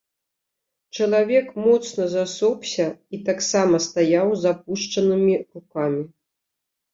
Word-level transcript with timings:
Чалавек 0.95 1.51
моцна 1.65 2.07
засопся 2.13 2.87
і 3.17 3.19
таксама 3.27 3.77
стаяў 3.87 4.27
з 4.45 4.55
апушчанымі 4.55 5.35
рукамі. 5.53 6.03